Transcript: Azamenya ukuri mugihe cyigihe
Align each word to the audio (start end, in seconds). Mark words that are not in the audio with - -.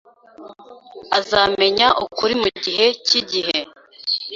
Azamenya 1.17 1.87
ukuri 2.03 2.33
mugihe 2.41 2.85
cyigihe 3.05 3.59